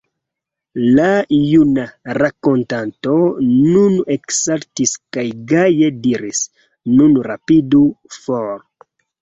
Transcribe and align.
La 0.99 1.03
juna 1.39 1.83
rakontanto 2.19 3.19
nun 3.51 3.99
eksaltis 4.15 4.95
kaj 5.19 5.27
gaje 5.53 5.93
diris: 6.07 6.43
Nun 6.99 7.17
rapidu 7.29 7.85
for. 8.19 8.53